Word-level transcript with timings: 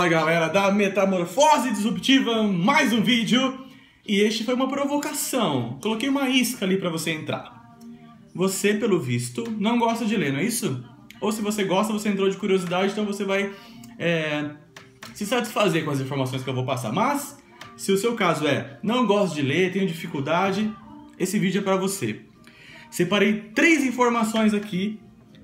Fala 0.00 0.08
galera 0.08 0.48
da 0.48 0.72
Metamorfose 0.72 1.72
Disruptiva, 1.72 2.42
mais 2.42 2.90
um 2.90 3.02
vídeo 3.02 3.66
e 4.08 4.20
este 4.20 4.44
foi 4.44 4.54
uma 4.54 4.66
provocação. 4.66 5.78
Coloquei 5.82 6.08
uma 6.08 6.26
isca 6.26 6.64
ali 6.64 6.78
para 6.78 6.88
você 6.88 7.10
entrar. 7.10 7.76
Você, 8.34 8.72
pelo 8.72 8.98
visto, 8.98 9.44
não 9.58 9.78
gosta 9.78 10.06
de 10.06 10.16
ler, 10.16 10.32
não 10.32 10.38
é 10.38 10.44
isso? 10.44 10.82
Ou 11.20 11.30
se 11.30 11.42
você 11.42 11.64
gosta, 11.64 11.92
você 11.92 12.08
entrou 12.08 12.30
de 12.30 12.38
curiosidade, 12.38 12.92
então 12.92 13.04
você 13.04 13.24
vai 13.24 13.52
é, 13.98 14.52
se 15.12 15.26
satisfazer 15.26 15.84
com 15.84 15.90
as 15.90 16.00
informações 16.00 16.42
que 16.42 16.48
eu 16.48 16.54
vou 16.54 16.64
passar. 16.64 16.90
Mas, 16.90 17.36
se 17.76 17.92
o 17.92 17.98
seu 17.98 18.14
caso 18.14 18.46
é 18.46 18.78
não 18.82 19.04
gosto 19.06 19.34
de 19.34 19.42
ler, 19.42 19.70
tenho 19.70 19.86
dificuldade, 19.86 20.74
esse 21.18 21.38
vídeo 21.38 21.58
é 21.58 21.62
para 21.62 21.76
você. 21.76 22.22
Separei 22.90 23.50
três 23.54 23.84
informações 23.84 24.54
aqui 24.54 24.98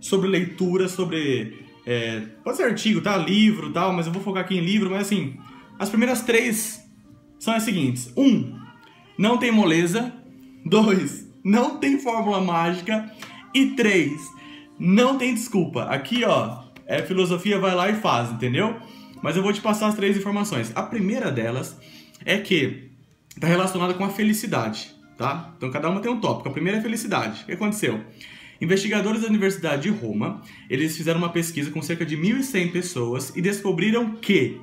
sobre 0.00 0.26
leitura, 0.26 0.88
sobre 0.88 1.69
é, 1.90 2.20
pode 2.44 2.56
ser 2.56 2.62
artigo, 2.62 3.00
tá? 3.00 3.16
Livro 3.16 3.72
tal, 3.72 3.92
mas 3.92 4.06
eu 4.06 4.12
vou 4.12 4.22
focar 4.22 4.44
aqui 4.44 4.56
em 4.56 4.60
livro, 4.60 4.88
mas 4.88 5.00
assim, 5.00 5.36
as 5.76 5.88
primeiras 5.88 6.20
três 6.20 6.80
são 7.36 7.52
as 7.52 7.64
seguintes. 7.64 8.12
Um, 8.16 8.56
não 9.18 9.36
tem 9.36 9.50
moleza. 9.50 10.12
Dois, 10.64 11.28
não 11.42 11.80
tem 11.80 11.98
fórmula 11.98 12.40
mágica. 12.40 13.10
E 13.52 13.70
três, 13.70 14.12
não 14.78 15.18
tem 15.18 15.34
desculpa. 15.34 15.82
Aqui, 15.86 16.22
ó, 16.22 16.62
é 16.86 17.02
filosofia, 17.02 17.58
vai 17.58 17.74
lá 17.74 17.90
e 17.90 17.94
faz, 17.94 18.30
entendeu? 18.30 18.76
Mas 19.20 19.36
eu 19.36 19.42
vou 19.42 19.52
te 19.52 19.60
passar 19.60 19.88
as 19.88 19.96
três 19.96 20.16
informações. 20.16 20.70
A 20.76 20.84
primeira 20.84 21.32
delas 21.32 21.76
é 22.24 22.38
que 22.38 22.92
está 23.34 23.48
relacionada 23.48 23.94
com 23.94 24.04
a 24.04 24.10
felicidade, 24.10 24.94
tá? 25.18 25.52
Então 25.56 25.72
cada 25.72 25.90
uma 25.90 26.00
tem 26.00 26.12
um 26.12 26.20
tópico. 26.20 26.48
A 26.48 26.52
primeira 26.52 26.78
é 26.78 26.80
felicidade. 26.80 27.42
O 27.42 27.46
que 27.46 27.52
aconteceu? 27.52 28.00
Investigadores 28.60 29.22
da 29.22 29.28
Universidade 29.28 29.82
de 29.82 29.88
Roma, 29.88 30.42
eles 30.68 30.96
fizeram 30.96 31.18
uma 31.18 31.30
pesquisa 31.30 31.70
com 31.70 31.80
cerca 31.80 32.04
de 32.04 32.16
1.100 32.16 32.72
pessoas 32.72 33.32
e 33.34 33.40
descobriram 33.40 34.16
que 34.16 34.60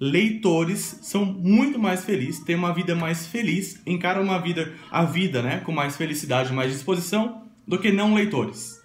leitores 0.00 0.98
são 1.02 1.24
muito 1.24 1.78
mais 1.78 2.04
felizes, 2.04 2.42
têm 2.42 2.56
uma 2.56 2.72
vida 2.72 2.94
mais 2.94 3.26
feliz, 3.26 3.80
encaram 3.86 4.22
uma 4.22 4.38
vida, 4.38 4.72
a 4.90 5.04
vida, 5.04 5.42
né, 5.42 5.60
com 5.60 5.72
mais 5.72 5.96
felicidade, 5.96 6.52
mais 6.52 6.72
disposição 6.72 7.42
do 7.66 7.78
que 7.78 7.92
não 7.92 8.14
leitores. 8.14 8.82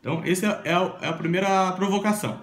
Então, 0.00 0.22
essa 0.24 0.60
é 0.64 0.72
a, 0.72 0.98
é 1.00 1.08
a 1.08 1.12
primeira 1.12 1.72
provocação. 1.72 2.40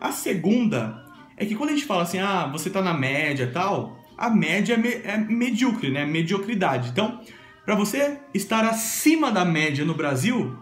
A 0.00 0.12
segunda 0.12 1.04
é 1.36 1.44
que 1.44 1.54
quando 1.54 1.70
a 1.70 1.72
gente 1.74 1.86
fala 1.86 2.02
assim, 2.02 2.18
ah, 2.18 2.48
você 2.50 2.68
está 2.68 2.82
na 2.82 2.94
média 2.94 3.50
tal, 3.52 3.96
a 4.16 4.30
média 4.30 4.74
é, 4.74 4.76
me, 4.76 4.88
é 4.88 5.16
medíocre, 5.16 5.90
né, 5.90 6.04
mediocridade. 6.04 6.88
Então, 6.88 7.20
para 7.64 7.74
você 7.74 8.18
estar 8.32 8.64
acima 8.64 9.30
da 9.30 9.44
média 9.44 9.84
no 9.84 9.94
Brasil, 9.94 10.56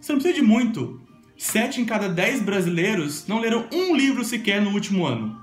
você 0.00 0.12
não 0.12 0.20
precisa 0.20 0.40
de 0.40 0.46
muito. 0.46 1.00
Sete 1.36 1.80
em 1.80 1.84
cada 1.84 2.08
dez 2.08 2.40
brasileiros 2.40 3.26
não 3.26 3.38
leram 3.38 3.66
um 3.72 3.94
livro 3.94 4.24
sequer 4.24 4.60
no 4.60 4.70
último 4.70 5.06
ano. 5.06 5.40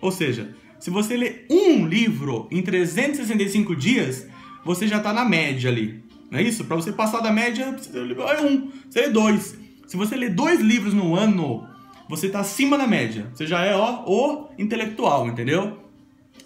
Ou 0.00 0.12
seja, 0.12 0.54
se 0.78 0.90
você 0.90 1.16
lê 1.16 1.44
um 1.50 1.86
livro 1.86 2.48
em 2.50 2.62
365 2.62 3.74
dias, 3.74 4.26
você 4.64 4.86
já 4.86 4.98
está 4.98 5.12
na 5.12 5.24
média 5.24 5.70
ali. 5.70 6.04
Não 6.30 6.38
é 6.38 6.42
isso? 6.42 6.64
Para 6.64 6.76
você 6.76 6.92
passar 6.92 7.20
da 7.20 7.32
média, 7.32 7.72
você 7.72 7.98
lê 7.98 8.14
um, 8.42 8.70
você 8.88 9.02
lê 9.02 9.08
dois. 9.10 9.58
Se 9.86 9.96
você 9.96 10.16
lê 10.16 10.28
dois 10.28 10.60
livros 10.60 10.92
no 10.92 11.14
ano, 11.14 11.68
você 12.08 12.26
está 12.26 12.40
acima 12.40 12.76
da 12.76 12.86
média. 12.86 13.30
Você 13.32 13.46
já 13.46 13.64
é 13.64 13.74
ó, 13.74 14.04
o 14.06 14.48
intelectual, 14.58 15.26
entendeu? 15.28 15.78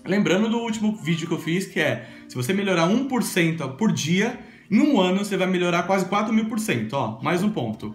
Lembrando 0.04 0.48
do 0.48 0.58
último 0.58 0.96
vídeo 0.96 1.26
que 1.26 1.34
eu 1.34 1.40
fiz, 1.40 1.66
que 1.66 1.80
é 1.80 2.08
se 2.28 2.34
você 2.34 2.52
melhorar 2.52 2.88
1% 2.88 3.76
por 3.76 3.92
dia, 3.92 4.38
em 4.70 4.80
um 4.80 5.00
ano 5.00 5.18
você 5.18 5.36
vai 5.36 5.46
melhorar 5.46 5.82
quase 5.82 6.06
4 6.06 6.32
mil 6.32 6.46
por 6.46 6.58
cento, 6.58 6.92
ó, 6.94 7.20
mais 7.22 7.42
um 7.42 7.50
ponto. 7.50 7.94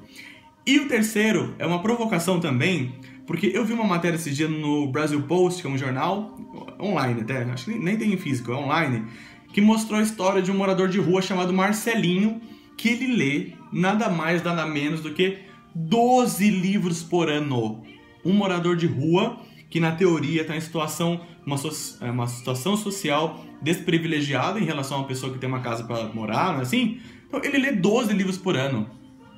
E 0.65 0.79
o 0.79 0.87
terceiro 0.87 1.55
é 1.57 1.65
uma 1.65 1.81
provocação 1.81 2.39
também, 2.39 2.95
porque 3.25 3.51
eu 3.53 3.63
vi 3.63 3.73
uma 3.73 3.85
matéria 3.85 4.15
esse 4.15 4.31
dia 4.31 4.47
no 4.47 4.87
Brasil 4.87 5.21
Post, 5.23 5.61
que 5.61 5.67
é 5.67 5.71
um 5.71 5.77
jornal 5.77 6.37
online 6.79 7.21
até, 7.21 7.43
acho 7.43 7.65
que 7.65 7.77
nem 7.77 7.97
tem 7.97 8.13
em 8.13 8.17
físico, 8.17 8.51
é 8.51 8.55
online, 8.55 9.05
que 9.53 9.61
mostrou 9.61 9.99
a 9.99 10.03
história 10.03 10.41
de 10.41 10.51
um 10.51 10.57
morador 10.57 10.89
de 10.89 10.99
rua 10.99 11.21
chamado 11.21 11.53
Marcelinho, 11.53 12.41
que 12.75 12.89
ele 12.89 13.15
lê 13.15 13.53
nada 13.71 14.09
mais, 14.09 14.43
nada 14.43 14.65
menos 14.65 15.01
do 15.01 15.13
que 15.13 15.37
12 15.73 16.49
livros 16.49 17.03
por 17.03 17.29
ano. 17.29 17.83
Um 18.23 18.33
morador 18.33 18.75
de 18.75 18.87
rua 18.87 19.37
que 19.69 19.79
na 19.79 19.91
teoria 19.91 20.41
está 20.41 20.55
em 20.55 20.61
situação, 20.61 21.21
uma, 21.45 21.57
é, 22.01 22.11
uma 22.11 22.27
situação 22.27 22.77
social 22.77 23.43
desprivilegiada 23.61 24.59
em 24.59 24.63
relação 24.63 24.97
a 24.97 24.99
uma 25.01 25.07
pessoa 25.07 25.33
que 25.33 25.39
tem 25.39 25.49
uma 25.49 25.61
casa 25.61 25.83
para 25.83 26.05
morar, 26.07 26.53
não 26.53 26.59
é 26.59 26.63
assim? 26.63 26.99
Então 27.27 27.43
ele 27.43 27.57
lê 27.57 27.71
12 27.71 28.13
livros 28.13 28.37
por 28.37 28.55
ano. 28.55 28.89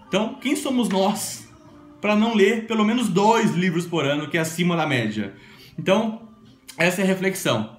Então, 0.07 0.35
quem 0.35 0.55
somos 0.55 0.89
nós 0.89 1.47
para 1.99 2.15
não 2.15 2.33
ler 2.33 2.65
pelo 2.65 2.85
menos 2.85 3.09
dois 3.09 3.51
livros 3.55 3.85
por 3.85 4.05
ano, 4.05 4.29
que 4.29 4.37
é 4.37 4.41
acima 4.41 4.75
da 4.75 4.85
média? 4.85 5.33
Então, 5.77 6.29
essa 6.77 7.01
é 7.01 7.03
a 7.03 7.07
reflexão. 7.07 7.77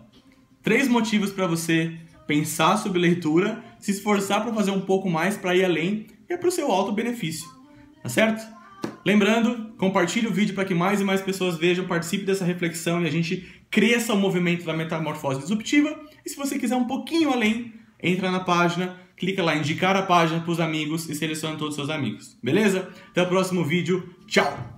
Três 0.62 0.88
motivos 0.88 1.30
para 1.30 1.46
você 1.46 1.96
pensar 2.26 2.76
sobre 2.76 2.98
leitura, 2.98 3.62
se 3.78 3.90
esforçar 3.90 4.42
para 4.42 4.52
fazer 4.52 4.70
um 4.70 4.80
pouco 4.80 5.08
mais 5.08 5.36
para 5.36 5.56
ir 5.56 5.64
além 5.64 6.06
é 6.28 6.36
para 6.36 6.48
o 6.48 6.52
seu 6.52 6.70
alto 6.70 6.92
benefício. 6.92 7.48
Tá 8.02 8.08
certo? 8.08 8.57
Lembrando, 9.08 9.72
compartilhe 9.78 10.26
o 10.26 10.30
vídeo 10.30 10.54
para 10.54 10.66
que 10.66 10.74
mais 10.74 11.00
e 11.00 11.04
mais 11.04 11.22
pessoas 11.22 11.56
vejam, 11.56 11.86
participe 11.86 12.26
dessa 12.26 12.44
reflexão 12.44 13.00
e 13.00 13.06
a 13.06 13.10
gente 13.10 13.42
cresça 13.70 14.12
o 14.12 14.18
movimento 14.18 14.66
da 14.66 14.74
metamorfose 14.74 15.40
disruptiva. 15.40 15.98
E 16.26 16.28
se 16.28 16.36
você 16.36 16.58
quiser 16.58 16.76
um 16.76 16.86
pouquinho 16.86 17.32
além, 17.32 17.72
entra 18.02 18.30
na 18.30 18.40
página, 18.40 19.00
clica 19.16 19.42
lá, 19.42 19.56
indicar 19.56 19.96
a 19.96 20.02
página 20.02 20.40
para 20.40 20.50
os 20.50 20.60
amigos 20.60 21.08
e 21.08 21.14
seleciona 21.14 21.56
todos 21.56 21.70
os 21.70 21.76
seus 21.76 21.88
amigos. 21.88 22.36
Beleza? 22.42 22.86
Até 23.08 23.22
o 23.22 23.28
próximo 23.28 23.64
vídeo. 23.64 24.14
Tchau! 24.26 24.77